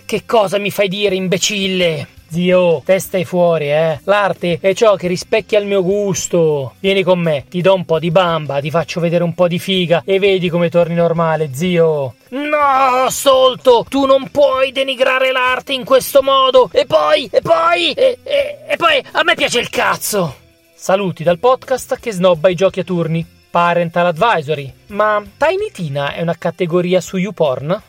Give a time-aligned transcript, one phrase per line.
[0.05, 2.09] che cosa mi fai dire, imbecille?
[2.35, 4.01] Zio, te stai fuori, eh.
[4.05, 6.73] L'arte è ciò che rispecchia il mio gusto.
[6.81, 9.61] Vieni con me, ti do un po' di bamba, ti faccio vedere un po' di
[9.61, 12.15] figa e vedi come torni normale, zio.
[12.65, 16.71] No, Solto, tu non puoi denigrare l'arte in questo modo.
[16.73, 20.37] E poi, e poi, e, e, e poi, a me piace il cazzo.
[20.75, 23.25] Saluti dal podcast che snobba i giochi a turni.
[23.51, 24.73] Parental Advisory.
[24.89, 27.83] Ma Tiny Tina è una categoria su YouPorn?